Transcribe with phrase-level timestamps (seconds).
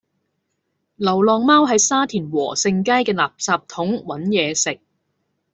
[0.95, 4.79] 流浪貓喺沙田禾盛街嘅垃圾桶搵野食